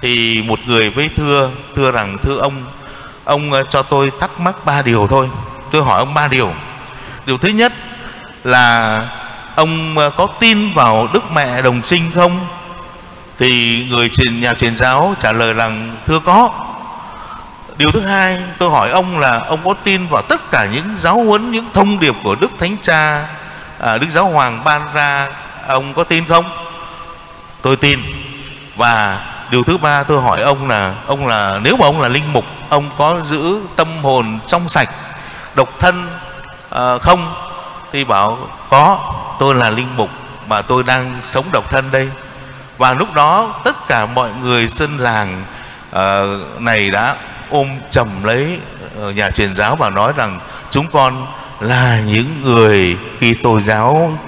Thì 0.01 0.43
một 0.47 0.59
người 0.67 0.91
với 0.91 1.11
thưa 1.17 1.51
thưa 1.77 1.91
rằng, 1.91 2.19
thưa 2.23 2.39
ông 2.39 2.65
ông 3.25 3.53
ờ, 3.53 3.63
cho 3.63 3.83
tôi 3.83 4.13
thắc 4.21 4.41
mắc 4.41 4.55
ba 4.65 4.83
điều 4.83 5.07
thôi. 5.07 5.31
Tôi 5.71 5.83
hỏi 5.83 5.99
ông 5.99 6.15
ba 6.15 6.29
điều. 6.29 6.53
Điều 7.27 7.39
thứ 7.39 7.49
nhất 7.49 7.73
là, 8.45 9.03
ông 9.55 9.99
ờ, 9.99 10.11
có 10.11 10.27
tin 10.41 10.75
vào 10.75 11.09
đức 11.13 11.33
mẹ 11.33 11.63
đồng 11.63 11.83
sinh 11.85 12.11
không? 12.15 12.47
Thì 13.39 13.85
người 13.91 14.09
truyền 14.09 14.41
nhà 14.41 14.55
truyền 14.55 14.77
giáo 14.77 15.15
trả 15.21 15.33
lời 15.33 15.55
rằng 15.55 15.97
thưa 16.07 16.21
có. 16.25 16.51
Điều 17.77 17.93
thứ 17.93 18.01
hai 18.01 18.39
tôi 18.59 18.71
hỏi 18.71 18.91
ông 18.91 19.19
là 19.19 19.39
ông 19.39 19.61
có 19.65 19.75
tin 19.85 20.07
vào 20.07 20.23
tất 20.23 20.51
cả 20.51 20.67
những 20.73 20.97
giáo 20.97 21.25
huấn 21.25 21.51
những 21.51 21.65
thông 21.73 21.99
điệp 21.99 22.15
của 22.25 22.35
đức 22.35 22.51
thánh 22.59 22.77
cha 22.83 23.27
à, 23.79 23.99
đức 23.99 24.07
giáo 24.11 24.29
hoàng 24.29 24.65
ban 24.65 24.83
ra 24.95 25.29
ông 25.67 25.95
có 25.95 26.05
tin 26.05 26.25
không? 26.25 26.45
Tôi 27.63 27.77
tin. 27.77 27.99
Và 28.77 29.21
điều 29.51 29.63
thứ 29.63 29.79
ba 29.79 30.03
tôi 30.03 30.23
hỏi 30.23 30.43
ông 30.43 30.69
là 30.69 30.95
ông 31.07 31.27
là 31.27 31.59
nếu 31.63 31.77
mà 31.77 31.87
ông 31.87 32.01
là 32.01 32.09
linh 32.09 32.33
mục 32.33 32.45
ông 32.69 32.91
có 32.99 33.21
giữ 33.25 33.61
tâm 33.77 33.89
hồn 34.03 34.39
trong 34.47 34.69
sạch 34.69 34.89
độc 35.55 35.79
thân 35.79 36.07
à, 36.71 36.99
không? 36.99 37.35
Thì 37.93 38.05
bảo 38.05 38.39
có 38.71 38.99
tôi 39.39 39.55
là 39.55 39.71
linh 39.71 39.97
mục 39.97 40.11
mà 40.47 40.63
tôi 40.63 40.83
đang 40.83 41.15
sống 41.23 41.45
độc 41.53 41.71
thân 41.71 41.91
đây 41.91 42.11
và 42.79 42.95
lúc 42.95 43.15
đó 43.15 43.61
tất 43.65 43.89
cả 43.89 44.07
mọi 44.07 44.31
người 44.43 44.67
dân 44.67 44.99
làng 44.99 45.45
uh, 45.91 46.61
này 46.61 46.91
đã 46.91 47.17
ôm 47.51 47.69
chầm 47.91 48.09
lấy 48.25 48.59
uh, 49.09 49.17
nhà 49.17 49.31
truyền 49.31 49.55
giáo 49.55 49.77
và 49.77 49.91
nói 49.91 50.13
rằng 50.17 50.41
chúng 50.71 50.87
con 50.87 51.27
là 51.61 52.01
những 52.07 52.43
người 52.43 52.97
kỳ 53.21 53.35
tô 53.35 53.61
giáo. 53.61 54.19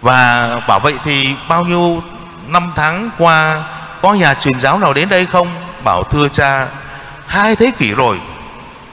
Và 0.00 0.60
bảo 0.66 0.80
vậy 0.80 0.94
thì 1.04 1.28
bao 1.48 1.62
nhiêu 1.62 2.02
năm 2.48 2.72
tháng 2.76 3.10
qua 3.18 3.62
có 4.02 4.14
nhà 4.14 4.34
truyền 4.34 4.60
giáo 4.60 4.78
nào 4.78 4.92
đến 4.92 5.08
đây 5.08 5.26
không? 5.26 5.48
Bảo 5.84 6.02
thưa 6.02 6.28
cha 6.28 6.66
hai 7.26 7.56
thế 7.56 7.70
kỷ 7.78 7.94
rồi 7.94 8.20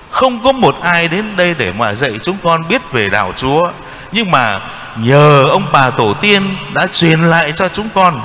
không 0.10 0.44
có 0.44 0.52
một 0.52 0.76
ai 0.82 1.08
đến 1.08 1.26
đây 1.38 1.56
để 1.58 1.72
mà 1.72 1.94
dạy 1.94 2.20
chúng 2.24 2.38
con 2.44 2.68
biết 2.68 2.92
về 2.92 3.10
đạo 3.10 3.34
chúa. 3.36 3.72
Nhưng 4.12 4.32
mà 4.32 4.60
nhờ 4.98 5.44
ông 5.44 5.66
bà 5.72 5.90
tổ 5.90 6.14
tiên 6.14 6.56
đã 6.74 6.88
truyền 6.92 7.22
lại 7.22 7.54
cho 7.56 7.68
chúng 7.68 7.90
con 7.96 8.22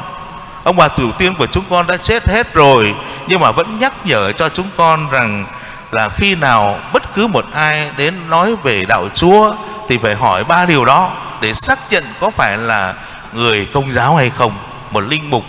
ông 0.64 0.76
bà 0.76 0.88
tổ 0.88 1.10
tiên 1.18 1.34
của 1.34 1.46
chúng 1.46 1.64
con 1.70 1.86
đã 1.86 1.96
chết 1.96 2.28
hết 2.28 2.54
rồi 2.54 2.94
nhưng 3.26 3.40
mà 3.40 3.52
vẫn 3.52 3.78
nhắc 3.78 3.92
nhở 4.06 4.32
cho 4.32 4.48
chúng 4.48 4.66
con 4.76 5.10
rằng 5.10 5.46
là 5.90 6.08
khi 6.08 6.34
nào 6.34 6.78
bất 6.92 7.14
cứ 7.14 7.26
một 7.26 7.44
ai 7.52 7.90
đến 7.96 8.14
nói 8.30 8.54
về 8.62 8.84
đạo 8.84 9.08
chúa 9.14 9.54
thì 9.88 9.98
phải 9.98 10.14
hỏi 10.14 10.44
ba 10.44 10.66
điều 10.66 10.84
đó 10.84 11.10
để 11.40 11.54
xác 11.54 11.78
nhận 11.90 12.04
có 12.20 12.30
phải 12.30 12.56
là 12.56 12.94
người 13.32 13.68
công 13.72 13.92
giáo 13.92 14.16
hay 14.16 14.30
không 14.30 14.52
một 14.90 15.00
linh 15.00 15.30
mục 15.30 15.44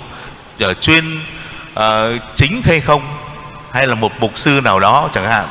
ở 0.60 0.74
chuyên 0.74 1.20
uh, 1.74 1.82
chính 2.36 2.62
hay 2.66 2.80
không 2.80 3.02
hay 3.72 3.88
là 3.88 3.96
một 3.96 4.12
mục 4.20 4.32
sư 4.36 4.62
nào 4.64 4.80
đó 4.80 5.10
chẳng 5.14 5.28
hạn. 5.28 5.48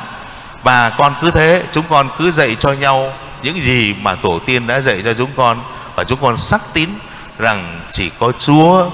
Và 0.63 0.89
con 0.89 1.15
cứ 1.21 1.31
thế 1.31 1.63
chúng 1.71 1.85
con 1.89 2.09
cứ 2.17 2.31
dạy 2.31 2.55
cho 2.59 2.71
nhau 2.71 3.13
những 3.43 3.63
gì 3.63 3.95
mà 4.01 4.15
tổ 4.15 4.39
tiên 4.45 4.67
đã 4.67 4.81
dạy 4.81 5.01
cho 5.03 5.13
chúng 5.13 5.29
con 5.35 5.57
và 5.95 6.03
chúng 6.03 6.19
con 6.21 6.37
xác 6.37 6.61
tín 6.73 6.89
rằng 7.39 7.79
chỉ 7.91 8.11
có 8.19 8.31
Chúa 8.39 8.89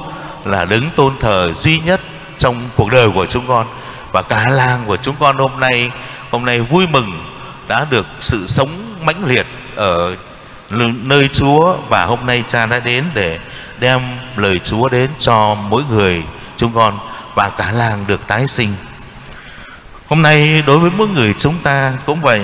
là 0.45 0.65
đứng 0.65 0.89
tôn 0.95 1.13
thờ 1.19 1.51
duy 1.55 1.79
nhất 1.79 2.01
trong 2.38 2.69
cuộc 2.75 2.91
đời 2.91 3.10
của 3.10 3.25
chúng 3.25 3.48
con 3.48 3.67
và 4.12 4.21
cả 4.21 4.50
làng 4.50 4.83
của 4.86 4.98
chúng 4.98 5.15
con 5.19 5.38
hôm 5.38 5.60
nay 5.60 5.91
hôm 6.31 6.45
nay 6.45 6.62
vui 6.62 6.88
mừng 6.88 7.12
đã 7.67 7.86
được 7.89 8.05
sự 8.19 8.48
sống 8.48 8.69
mãnh 9.05 9.25
liệt 9.25 9.45
ở 9.75 10.15
nơi 11.03 11.29
Chúa 11.33 11.75
và 11.89 12.05
hôm 12.05 12.19
nay 12.25 12.43
cha 12.48 12.65
đã 12.65 12.79
đến 12.79 13.05
để 13.13 13.39
đem 13.79 14.01
lời 14.36 14.60
Chúa 14.60 14.89
đến 14.89 15.10
cho 15.19 15.55
mỗi 15.55 15.83
người 15.89 16.24
chúng 16.57 16.71
con 16.74 17.00
và 17.36 17.50
cả 17.50 17.71
làng 17.71 18.05
được 18.07 18.27
tái 18.27 18.48
sinh. 18.48 18.74
Hôm 20.07 20.21
nay 20.21 20.63
đối 20.67 20.79
với 20.79 20.91
mỗi 20.98 21.07
người 21.07 21.33
chúng 21.38 21.55
ta 21.63 21.93
cũng 22.05 22.21
vậy, 22.21 22.41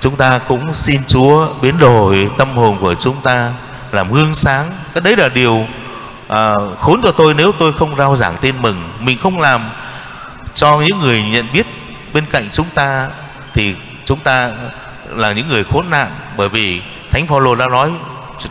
chúng 0.00 0.16
ta 0.16 0.38
cũng 0.38 0.74
xin 0.74 1.00
Chúa 1.06 1.48
biến 1.62 1.78
đổi 1.78 2.28
tâm 2.38 2.56
hồn 2.56 2.78
của 2.80 2.94
chúng 2.94 3.16
ta 3.22 3.52
làm 3.92 4.12
gương 4.12 4.34
sáng. 4.34 4.70
Cái 4.94 5.00
đấy 5.00 5.16
là 5.16 5.28
điều 5.28 5.66
à, 6.30 6.54
khốn 6.80 7.00
cho 7.02 7.12
tôi 7.12 7.34
nếu 7.34 7.52
tôi 7.58 7.72
không 7.72 7.96
rao 7.96 8.16
giảng 8.16 8.36
tin 8.40 8.62
mừng, 8.62 8.76
mình 9.00 9.18
không 9.18 9.40
làm 9.40 9.60
cho 10.54 10.80
những 10.80 11.00
người 11.00 11.22
nhận 11.22 11.46
biết 11.52 11.66
bên 12.12 12.24
cạnh 12.30 12.48
chúng 12.52 12.66
ta 12.74 13.08
thì 13.54 13.74
chúng 14.04 14.18
ta 14.18 14.50
là 15.08 15.32
những 15.32 15.48
người 15.48 15.64
khốn 15.64 15.90
nạn 15.90 16.10
bởi 16.36 16.48
vì 16.48 16.82
Thánh 17.10 17.26
Phaolô 17.26 17.54
đã 17.54 17.68
nói 17.68 17.92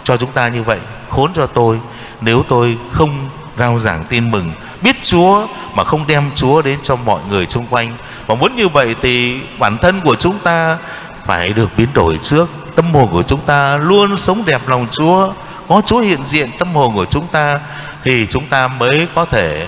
cho 0.03 0.17
chúng 0.17 0.31
ta 0.31 0.47
như 0.47 0.63
vậy. 0.63 0.79
Khốn 1.09 1.33
cho 1.33 1.47
tôi 1.47 1.79
nếu 2.21 2.45
tôi 2.47 2.77
không 2.91 3.29
rao 3.57 3.79
giảng 3.79 4.03
tin 4.09 4.31
mừng. 4.31 4.51
Biết 4.81 4.95
Chúa 5.03 5.47
mà 5.73 5.83
không 5.83 6.07
đem 6.07 6.31
Chúa 6.35 6.61
đến 6.61 6.79
cho 6.83 6.95
mọi 6.95 7.21
người 7.29 7.45
xung 7.45 7.65
quanh. 7.69 7.93
Và 8.27 8.35
muốn 8.35 8.55
như 8.55 8.67
vậy 8.67 8.95
thì 9.01 9.39
bản 9.59 9.77
thân 9.77 10.01
của 10.01 10.15
chúng 10.15 10.39
ta 10.39 10.77
phải 11.25 11.49
được 11.49 11.69
biến 11.77 11.87
đổi 11.93 12.19
trước. 12.21 12.49
Tâm 12.75 12.93
hồn 12.93 13.07
của 13.11 13.23
chúng 13.23 13.41
ta 13.41 13.77
luôn 13.77 14.17
sống 14.17 14.43
đẹp 14.45 14.67
lòng 14.67 14.87
Chúa 14.91 15.29
có 15.69 15.81
Chúa 15.85 15.99
hiện 15.99 16.25
diện 16.25 16.51
tâm 16.57 16.75
hồn 16.75 16.95
của 16.95 17.05
chúng 17.05 17.27
ta 17.27 17.59
thì 18.03 18.27
chúng 18.29 18.45
ta 18.45 18.67
mới 18.67 19.07
có 19.15 19.25
thể 19.25 19.67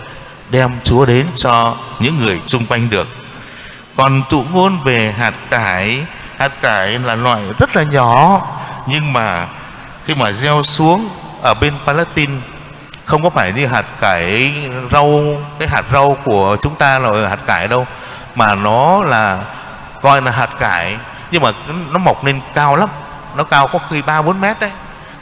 đem 0.50 0.72
Chúa 0.84 1.06
đến 1.06 1.28
cho 1.36 1.76
những 2.00 2.20
người 2.20 2.42
xung 2.48 2.66
quanh 2.66 2.90
được. 2.90 3.08
Còn 3.96 4.24
tụ 4.30 4.46
ngôn 4.54 4.80
về 4.84 5.12
hạt 5.18 5.34
cải 5.50 6.06
hạt 6.38 6.62
cải 6.62 7.00
là 7.00 7.16
loại 7.16 7.42
rất 7.60 7.76
là 7.76 7.84
nhỏ, 7.84 8.42
nhưng 8.86 9.14
mà 9.14 9.48
khi 10.06 10.16
mà 10.16 10.32
gieo 10.32 10.64
xuống 10.64 11.10
ở 11.42 11.54
bên 11.54 11.74
Palestine, 11.86 12.34
không 13.06 13.24
có 13.24 13.30
phải 13.30 13.54
như 13.54 13.66
hạt 13.66 13.86
cải 14.00 14.54
rau, 14.92 15.24
cái 15.60 15.68
hạt 15.68 15.86
rau 15.94 16.18
của 16.24 16.58
chúng 16.62 16.76
ta 16.76 17.00
là 17.00 17.30
hạt 17.30 17.40
cải 17.46 17.68
đâu, 17.68 17.88
mà 18.36 18.56
nó 18.56 19.02
là 19.02 19.40
coi 20.02 20.22
là 20.22 20.32
hạt 20.32 20.50
cải, 20.60 20.98
nhưng 21.32 21.42
mà 21.42 21.52
nó 21.92 22.00
mọc 22.00 22.26
lên 22.26 22.42
cao 22.54 22.76
lắm, 22.76 22.90
nó 23.36 23.44
cao 23.44 23.68
có 23.68 23.80
khi 23.90 24.02
ba 24.02 24.22
bốn 24.22 24.42
mét 24.42 24.60
đấy 24.60 24.72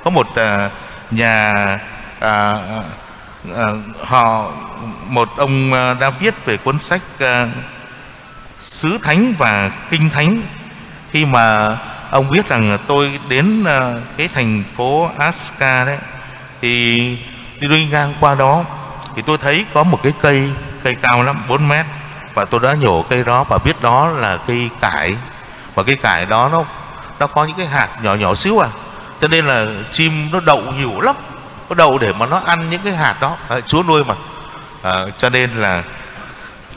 có 0.10 0.16
một 0.16 0.28
uh, 0.30 0.72
nhà 1.12 1.54
uh, 2.18 2.60
uh, 3.52 4.08
họ 4.08 4.52
một 5.08 5.30
ông 5.38 5.72
đã 6.00 6.10
viết 6.10 6.46
về 6.46 6.58
cuốn 6.58 6.80
sách 6.80 7.02
uh, 7.16 7.50
sứ 8.60 8.98
thánh 9.04 9.34
và 9.38 9.72
kinh 9.90 10.10
thánh. 10.10 10.42
Khi 11.12 11.26
mà 11.26 11.78
ông 12.12 12.30
biết 12.30 12.48
rằng 12.48 12.78
tôi 12.88 13.20
đến 13.30 13.64
uh, 13.64 14.02
cái 14.18 14.28
thành 14.34 14.64
phố 14.78 15.10
Aska 15.18 15.86
đấy 15.86 15.98
thì 16.62 16.98
đi 17.60 17.68
đi 17.68 17.88
ngang 17.92 18.14
qua 18.20 18.36
đó 18.36 18.64
thì 19.16 19.22
tôi 19.26 19.38
thấy 19.38 19.66
có 19.74 19.84
một 19.84 20.00
cái 20.04 20.14
cây 20.22 20.52
cây 20.84 20.96
cao 20.96 21.24
lắm 21.24 21.44
4 21.48 21.68
mét 21.68 21.86
và 22.34 22.46
tôi 22.46 22.60
đã 22.60 22.74
nhổ 22.74 23.06
cây 23.10 23.24
đó 23.24 23.44
và 23.44 23.58
biết 23.58 23.82
đó 23.82 24.08
là 24.08 24.38
cây 24.48 24.70
cải. 24.82 25.16
Và 25.76 25.84
cây 25.84 25.96
cải 25.96 26.26
đó 26.26 26.50
nó 26.52 26.64
nó 27.20 27.28
có 27.28 27.46
những 27.46 27.58
cái 27.58 27.68
hạt 27.68 27.88
nhỏ 28.04 28.14
nhỏ 28.14 28.36
xíu 28.36 28.60
à 28.60 28.70
cho 29.22 29.28
nên 29.28 29.46
là 29.46 29.68
chim 29.92 30.32
nó 30.32 30.40
đậu 30.40 30.62
nhiều 30.78 31.02
lắm. 31.02 31.16
Nó 31.70 31.76
đậu 31.76 31.98
để 31.98 32.14
mà 32.14 32.26
nó 32.26 32.42
ăn 32.46 32.70
những 32.70 32.82
cái 32.84 32.96
hạt 32.96 33.16
đó. 33.22 33.38
À, 33.50 33.60
chúa 33.60 33.84
nuôi 33.84 34.04
mà. 34.04 34.16
À, 34.82 35.06
cho 35.18 35.30
nên 35.30 35.52
là 35.52 35.84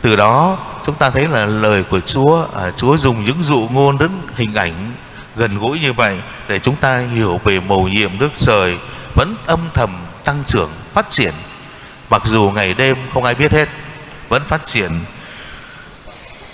từ 0.01 0.17
đó 0.17 0.59
chúng 0.87 0.95
ta 0.95 1.11
thấy 1.11 1.29
là 1.29 1.47
lời 1.47 1.83
của 1.91 2.01
chúa 2.01 2.47
à, 2.57 2.71
chúa 2.77 2.97
dùng 2.97 3.25
những 3.25 3.43
dụ 3.43 3.69
ngôn 3.73 3.99
đến 3.99 4.11
hình 4.37 4.55
ảnh 4.55 4.73
gần 5.37 5.59
gũi 5.59 5.81
như 5.81 5.93
vậy 5.93 6.19
để 6.49 6.59
chúng 6.59 6.77
ta 6.77 6.99
hiểu 6.99 7.41
về 7.45 7.61
mầu 7.61 7.89
nhiệm 7.89 8.11
nước 8.19 8.31
trời 8.39 8.79
vẫn 9.15 9.35
âm 9.47 9.61
thầm 9.75 9.91
tăng 10.25 10.43
trưởng 10.47 10.71
phát 10.95 11.11
triển. 11.11 11.35
Mặc 12.11 12.23
dù 12.25 12.53
ngày 12.55 12.75
đêm 12.75 12.97
không 13.15 13.25
ai 13.25 13.35
biết 13.35 13.53
hết 13.53 13.69
vẫn 14.29 14.43
phát 14.49 14.65
triển. 14.65 15.01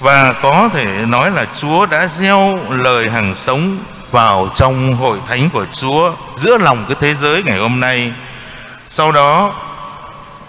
Và 0.00 0.32
có 0.32 0.68
thể 0.72 0.86
nói 1.06 1.30
là 1.30 1.46
Chúa 1.60 1.86
đã 1.86 2.06
gieo 2.06 2.58
lời 2.70 3.10
hàng 3.10 3.34
sống 3.34 3.78
vào 4.10 4.48
trong 4.54 4.94
hội 4.94 5.18
thánh 5.26 5.50
của 5.50 5.66
Chúa 5.72 6.12
giữa 6.36 6.58
lòng 6.58 6.84
cái 6.88 6.96
thế 7.00 7.14
giới 7.14 7.42
ngày 7.42 7.58
hôm 7.58 7.80
nay. 7.80 8.12
Sau 8.86 9.12
đó 9.12 9.54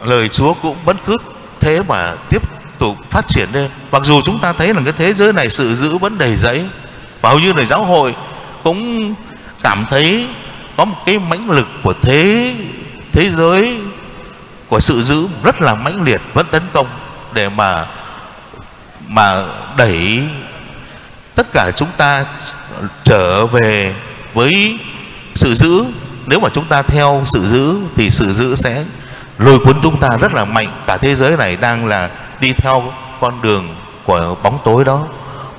lời 0.04 0.30
Chúa 0.30 0.54
cũng 0.54 0.78
vẫn 0.86 0.98
cứ 1.06 1.18
thế 1.60 1.82
mà 1.88 2.14
tiếp 2.30 2.42
tục 2.80 2.96
phát 3.10 3.28
triển 3.28 3.50
lên. 3.54 3.70
Mặc 3.92 4.02
dù 4.06 4.22
chúng 4.22 4.40
ta 4.40 4.54
thấy 4.54 4.74
là 4.74 4.82
cái 4.84 4.94
thế 4.98 5.14
giới 5.14 5.34
này 5.34 5.50
sự 5.50 5.76
giữ 5.76 5.98
vẫn 5.98 6.18
đầy 6.18 6.36
dẫy, 6.36 6.66
và 7.22 7.30
hầu 7.30 7.40
như 7.40 7.54
là 7.54 7.66
giáo 7.66 7.84
hội 7.84 8.16
cũng 8.64 9.14
cảm 9.64 9.86
thấy 9.90 10.28
có 10.78 10.86
một 10.86 10.98
cái 11.06 11.20
mãnh 11.20 11.50
lực 11.50 11.68
của 11.84 11.94
thế 12.02 12.56
thế 13.12 13.30
giới 13.30 13.80
của 14.68 14.80
sự 14.80 15.04
giữ 15.04 15.28
rất 15.44 15.62
là 15.62 15.76
mãnh 15.76 16.04
liệt 16.04 16.22
vẫn 16.34 16.46
tấn 16.52 16.64
công 16.74 16.88
để 17.34 17.50
mà 17.50 17.86
mà 19.08 19.44
đẩy 19.78 20.24
tất 21.36 21.48
cả 21.54 21.72
chúng 21.76 21.90
ta 21.98 22.26
trở 23.04 23.46
về 23.46 23.96
với 24.34 24.80
sự 25.36 25.56
giữ. 25.56 25.86
Nếu 26.26 26.40
mà 26.40 26.50
chúng 26.50 26.66
ta 26.66 26.82
theo 26.82 27.24
sự 27.26 27.48
giữ 27.48 27.76
thì 27.96 28.10
sự 28.10 28.34
giữ 28.34 28.56
sẽ 28.56 28.86
lôi 29.38 29.60
cuốn 29.60 29.82
chúng 29.84 30.00
ta 30.00 30.10
rất 30.22 30.34
là 30.34 30.46
mạnh. 30.46 30.68
Cả 30.88 30.98
thế 30.98 31.16
giới 31.16 31.38
này 31.38 31.56
đang 31.56 31.86
là 31.86 32.10
đi 32.40 32.54
theo 32.54 32.84
con 33.22 33.42
đường 33.42 33.68
của 34.06 34.36
bóng 34.44 34.60
tối 34.64 34.84
đó. 34.86 35.04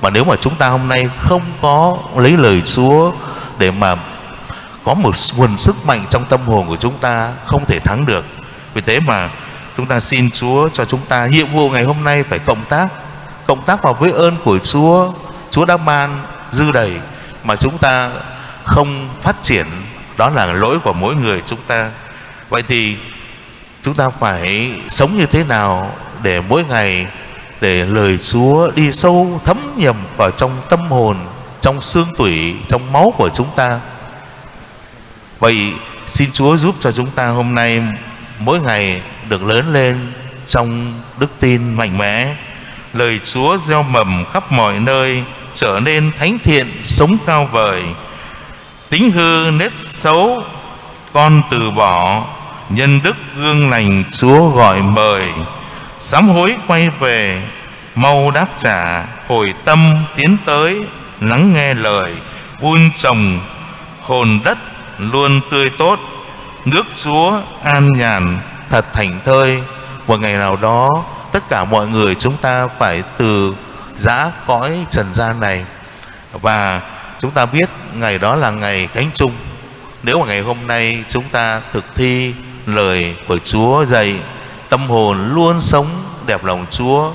Mà 0.01 0.09
nếu 0.09 0.23
mà 0.23 0.35
chúng 0.41 0.55
ta 0.55 0.67
hôm 0.69 0.87
nay 0.87 1.09
không 1.19 1.41
có 1.61 1.97
lấy 2.17 2.37
lời 2.37 2.61
Chúa 2.65 3.11
để 3.57 3.71
mà 3.71 3.95
có 4.85 4.93
một 4.93 5.15
nguồn 5.35 5.57
sức 5.57 5.85
mạnh 5.85 6.05
trong 6.09 6.25
tâm 6.25 6.41
hồn 6.45 6.67
của 6.67 6.75
chúng 6.75 6.97
ta 6.97 7.31
không 7.45 7.65
thể 7.65 7.79
thắng 7.79 8.05
được. 8.05 8.25
Vì 8.73 8.81
thế 8.81 8.99
mà 8.99 9.29
chúng 9.77 9.85
ta 9.85 9.99
xin 9.99 10.31
Chúa 10.31 10.69
cho 10.69 10.85
chúng 10.85 10.99
ta, 11.07 11.25
nhiệm 11.25 11.47
vụ 11.53 11.69
ngày 11.69 11.83
hôm 11.83 12.03
nay 12.03 12.23
phải 12.23 12.39
cộng 12.39 12.63
tác. 12.69 12.87
Cộng 13.47 13.61
tác 13.61 13.83
vào 13.83 13.93
với 13.93 14.11
ơn 14.11 14.35
của 14.43 14.59
Chúa. 14.59 15.11
Chúa 15.51 15.65
đã 15.65 15.77
ban 15.77 16.23
dư 16.51 16.71
đầy 16.71 16.91
mà 17.43 17.55
chúng 17.55 17.77
ta 17.77 18.11
không 18.63 19.09
phát 19.21 19.35
triển, 19.43 19.65
đó 20.17 20.29
là 20.29 20.45
lỗi 20.45 20.79
của 20.79 20.93
mỗi 20.93 21.15
người 21.15 21.41
chúng 21.45 21.59
ta. 21.67 21.91
Vậy 22.49 22.63
thì 22.67 22.97
chúng 23.83 23.93
ta 23.93 24.09
phải 24.09 24.71
sống 24.89 25.17
như 25.17 25.25
thế 25.25 25.43
nào 25.43 25.95
để 26.23 26.41
mỗi 26.41 26.63
ngày 26.63 27.07
để 27.61 27.85
lời 27.85 28.17
Chúa 28.17 28.71
đi 28.71 28.91
sâu 28.91 29.41
thấm 29.45 29.57
nhầm 29.75 29.95
vào 30.17 30.31
trong 30.31 30.61
tâm 30.69 30.79
hồn, 30.91 31.17
trong 31.61 31.81
xương 31.81 32.07
tủy, 32.17 32.55
trong 32.67 32.93
máu 32.93 33.13
của 33.17 33.29
chúng 33.29 33.47
ta? 33.55 33.79
Vậy 35.39 35.73
xin 36.07 36.31
Chúa 36.31 36.57
giúp 36.57 36.75
cho 36.79 36.91
chúng 36.91 37.11
ta 37.11 37.27
hôm 37.27 37.55
nay 37.55 37.83
mỗi 38.39 38.59
ngày 38.59 39.01
được 39.29 39.43
lớn 39.43 39.73
lên 39.73 40.13
trong 40.47 40.93
đức 41.17 41.31
tin 41.39 41.73
mạnh 41.73 41.97
mẽ. 41.97 42.35
Lời 42.93 43.19
Chúa 43.23 43.57
gieo 43.57 43.83
mầm 43.83 44.25
khắp 44.33 44.51
mọi 44.51 44.79
nơi 44.79 45.23
trở 45.53 45.79
nên 45.83 46.11
thánh 46.19 46.39
thiện, 46.39 46.67
sống 46.83 47.17
cao 47.25 47.49
vời. 47.51 47.83
Tính 48.89 49.11
hư 49.11 49.51
nết 49.51 49.71
xấu, 49.75 50.43
con 51.13 51.41
từ 51.51 51.71
bỏ. 51.71 52.23
Nhân 52.69 52.99
đức 53.03 53.15
gương 53.37 53.69
lành, 53.69 54.03
Chúa 54.11 54.49
gọi 54.49 54.81
mời. 54.81 55.27
Sám 55.99 56.29
hối 56.29 56.55
quay 56.67 56.89
về, 56.89 57.43
mau 57.95 58.31
đáp 58.31 58.47
trả. 58.57 59.05
Hồi 59.27 59.53
tâm 59.65 59.95
tiến 60.15 60.37
tới, 60.45 60.81
lắng 61.21 61.53
nghe 61.53 61.73
lời. 61.73 62.13
Vun 62.59 62.91
trồng 62.95 63.39
hồn 64.01 64.39
đất, 64.43 64.57
luôn 64.97 65.41
tươi 65.51 65.69
tốt. 65.77 65.99
Nước 66.65 66.85
Chúa 67.03 67.39
an 67.63 67.87
nhàn, 67.97 68.39
thật 68.69 68.85
thành 68.93 69.19
thơi. 69.25 69.61
Một 70.07 70.19
ngày 70.19 70.33
nào 70.33 70.55
đó, 70.55 70.89
tất 71.31 71.49
cả 71.49 71.65
mọi 71.65 71.87
người 71.87 72.15
chúng 72.15 72.37
ta 72.37 72.67
phải 72.79 73.03
từ 73.17 73.55
giã 74.01 74.31
cõi 74.47 74.85
trần 74.91 75.13
gian 75.13 75.39
này. 75.39 75.65
Và 76.31 76.81
chúng 77.21 77.31
ta 77.31 77.45
biết 77.45 77.69
ngày 77.93 78.17
đó 78.17 78.35
là 78.35 78.49
ngày 78.49 78.89
cánh 78.93 79.09
chung 79.13 79.31
nếu 80.03 80.19
mà 80.19 80.25
ngày 80.25 80.41
hôm 80.41 80.57
nay 80.67 81.03
chúng 81.07 81.23
ta 81.23 81.61
thực 81.73 81.95
thi 81.95 82.33
lời 82.65 83.15
của 83.27 83.37
Chúa 83.37 83.85
dạy, 83.85 84.15
tâm 84.69 84.89
hồn 84.89 85.33
luôn 85.33 85.61
sống 85.61 85.87
đẹp 86.25 86.43
lòng 86.43 86.65
Chúa 86.71 87.11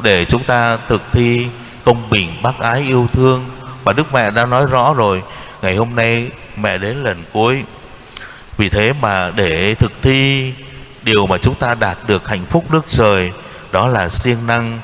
để 0.00 0.24
chúng 0.24 0.44
ta 0.44 0.76
thực 0.88 1.02
thi 1.12 1.46
công 1.84 2.10
bình 2.10 2.42
bác 2.42 2.58
ái 2.58 2.80
yêu 2.80 3.08
thương. 3.12 3.44
Và 3.84 3.92
Đức 3.92 4.12
Mẹ 4.12 4.30
đã 4.30 4.46
nói 4.46 4.66
rõ 4.66 4.94
rồi, 4.94 5.22
ngày 5.62 5.76
hôm 5.76 5.96
nay 5.96 6.30
mẹ 6.56 6.78
đến 6.78 7.02
lần 7.02 7.24
cuối. 7.32 7.62
Vì 8.56 8.68
thế 8.68 8.92
mà 9.00 9.30
để 9.36 9.74
thực 9.74 9.92
thi 10.02 10.52
điều 11.02 11.26
mà 11.26 11.38
chúng 11.38 11.54
ta 11.54 11.74
đạt 11.74 11.98
được 12.06 12.28
hạnh 12.28 12.44
phúc 12.50 12.64
nước 12.70 12.86
trời, 12.88 13.32
đó 13.72 13.88
là 13.88 14.08
siêng 14.08 14.46
năng 14.46 14.78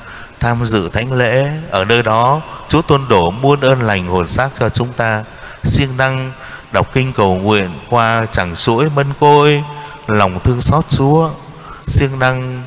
tham 0.45 0.65
dự 0.65 0.89
thánh 0.89 1.13
lễ. 1.13 1.51
Ở 1.69 1.85
nơi 1.85 2.03
đó, 2.03 2.41
Chúa 2.67 2.81
tôn 2.81 3.01
đổ 3.09 3.31
muôn 3.31 3.59
ơn 3.59 3.81
lành 3.81 4.07
hồn 4.07 4.27
xác 4.27 4.49
cho 4.59 4.69
chúng 4.69 4.93
ta. 4.93 5.23
Siêng 5.63 5.97
năng 5.97 6.31
đọc 6.71 6.93
kinh 6.93 7.13
cầu 7.13 7.35
nguyện 7.35 7.69
qua 7.89 8.25
chẳng 8.31 8.55
suối 8.55 8.89
mân 8.95 9.07
côi, 9.19 9.63
lòng 10.07 10.39
thương 10.39 10.61
xót 10.61 10.89
Chúa. 10.89 11.29
Siêng 11.87 12.19
năng 12.19 12.63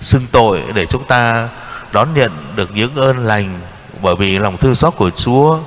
xưng 0.00 0.26
tội 0.32 0.62
để 0.74 0.86
chúng 0.86 1.04
ta 1.04 1.48
đón 1.92 2.08
nhận 2.14 2.30
được 2.56 2.70
những 2.74 2.94
ơn 2.94 3.18
lành, 3.18 3.60
bởi 4.02 4.16
vì 4.16 4.38
lòng 4.38 4.56
thương 4.56 4.74
xót 4.74 4.96
của 4.96 5.10
Chúa 5.10 5.58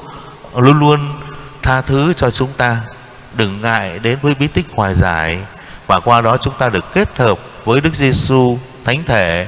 luôn 0.56 0.80
luôn 0.80 1.00
tha 1.62 1.82
thứ 1.82 2.14
cho 2.14 2.32
chúng 2.32 2.54
ta. 2.58 2.78
Đừng 3.34 3.62
ngại 3.62 4.00
đến 4.00 4.18
với 4.22 4.36
bí 4.36 4.48
tích 4.48 4.66
hòa 4.76 4.94
giải, 4.94 5.40
và 5.88 6.00
qua 6.00 6.22
đó 6.22 6.38
chúng 6.38 6.54
ta 6.60 6.70
được 6.70 6.94
kết 6.94 7.18
hợp 7.18 7.40
với 7.66 7.82
Đức 7.82 7.96
Giêsu 7.96 8.58
thánh 8.86 9.04
thể 9.04 9.48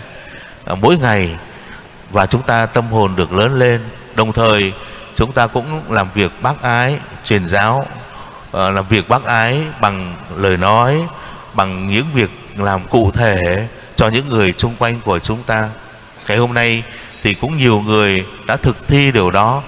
à, 0.65 0.75
mỗi 0.75 0.97
ngày 0.97 1.35
và 2.15 2.25
chúng 2.25 2.41
ta 2.41 2.65
tâm 2.65 2.91
hồn 2.91 3.15
được 3.15 3.33
lớn 3.33 3.59
lên. 3.59 3.81
Đồng 4.15 4.33
thời 4.33 4.73
chúng 5.15 5.31
ta 5.31 5.47
cũng 5.47 5.81
làm 5.89 6.07
việc 6.13 6.31
bác 6.41 6.61
ái 6.61 6.99
truyền 7.23 7.47
giáo 7.47 7.85
ờ, 8.51 8.71
làm 8.71 8.85
việc 8.87 9.09
bác 9.09 9.23
ái 9.23 9.61
bằng 9.81 10.15
lời 10.35 10.57
nói 10.57 11.01
bằng 11.53 11.87
những 11.87 12.05
việc 12.13 12.29
làm 12.57 12.87
cụ 12.87 13.11
thể 13.11 13.67
cho 13.95 14.07
những 14.07 14.29
người 14.29 14.53
xung 14.57 14.75
quanh 14.75 14.99
của 15.05 15.19
chúng 15.19 15.43
ta. 15.43 15.69
Ngày 16.27 16.37
hôm 16.37 16.53
nay 16.53 16.83
thì 17.23 17.33
cũng 17.33 17.57
nhiều 17.57 17.79
người 17.79 18.25
đã 18.47 18.55
thực 18.55 18.87
thi 18.87 19.11
điều 19.11 19.31
đó 19.31 19.61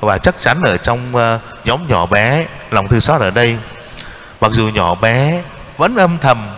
và 0.00 0.18
chắc 0.18 0.40
chắn 0.40 0.60
ở 0.60 0.76
trong 0.76 0.98
uh, 1.14 1.40
nhóm 1.64 1.80
nhỏ 1.88 2.06
bé 2.06 2.46
lòng 2.70 2.88
thư 2.88 3.00
xót 3.00 3.20
ở 3.20 3.30
đây. 3.30 3.56
Mặc 4.40 4.52
dù 4.52 4.68
nhỏ 4.68 4.94
bé 4.94 5.42
vẫn 5.76 5.96
âm 5.96 6.18
thầm 6.18 6.48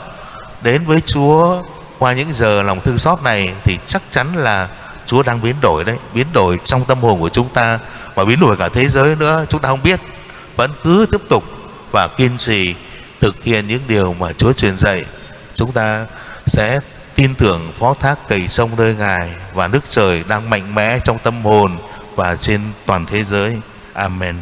đến 0.62 0.84
với 0.84 1.00
Chúa. 1.06 1.62
Qua 1.98 2.12
những 2.12 2.32
giờ 2.32 2.62
lòng 2.62 2.80
thư 2.80 2.98
xót 2.98 3.22
này 3.22 3.52
thì 3.64 3.78
chắc 3.86 4.02
chắn 4.10 4.36
là 4.36 4.68
Chúa 5.12 5.22
đang 5.22 5.42
biến 5.42 5.54
đổi 5.60 5.84
đấy, 5.84 5.96
biến 6.14 6.26
đổi 6.32 6.58
trong 6.64 6.84
tâm 6.84 6.98
hồn 7.00 7.20
của 7.20 7.28
chúng 7.28 7.48
ta 7.48 7.78
và 8.14 8.24
biến 8.24 8.40
đổi 8.40 8.56
cả 8.56 8.68
thế 8.68 8.88
giới 8.88 9.16
nữa, 9.16 9.44
chúng 9.48 9.60
ta 9.60 9.68
không 9.68 9.82
biết 9.82 10.00
vẫn 10.56 10.70
cứ 10.82 11.06
tiếp 11.10 11.20
tục 11.28 11.44
và 11.90 12.08
kiên 12.08 12.36
trì 12.36 12.74
thực 13.20 13.42
hiện 13.42 13.66
những 13.66 13.80
điều 13.88 14.14
mà 14.14 14.32
Chúa 14.32 14.52
truyền 14.52 14.76
dạy 14.76 15.04
chúng 15.54 15.72
ta 15.72 16.06
sẽ 16.46 16.80
tin 17.14 17.34
tưởng 17.34 17.72
phó 17.78 17.94
thác 17.94 18.28
cầy 18.28 18.48
sông 18.48 18.70
nơi 18.76 18.94
Ngài 18.94 19.30
và 19.54 19.68
nước 19.68 19.80
trời 19.88 20.24
đang 20.28 20.50
mạnh 20.50 20.74
mẽ 20.74 20.98
trong 21.04 21.18
tâm 21.18 21.44
hồn 21.44 21.76
và 22.14 22.36
trên 22.36 22.60
toàn 22.86 23.06
thế 23.06 23.22
giới. 23.22 23.58
Amen. 23.92 24.36